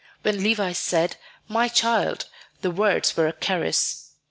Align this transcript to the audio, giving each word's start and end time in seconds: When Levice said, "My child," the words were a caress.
When 0.23 0.41
Levice 0.43 0.79
said, 0.79 1.17
"My 1.47 1.67
child," 1.67 2.25
the 2.61 2.71
words 2.71 3.15
were 3.15 3.27
a 3.27 3.33
caress. 3.33 4.13